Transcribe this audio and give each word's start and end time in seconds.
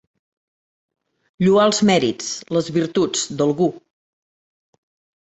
Lloar 1.43 1.67
els 1.71 1.83
mèrits, 1.91 2.33
les 2.59 2.73
virtuts, 2.81 3.31
d'algú. 3.39 3.71